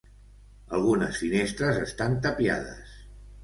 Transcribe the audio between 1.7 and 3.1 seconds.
estan tapiades.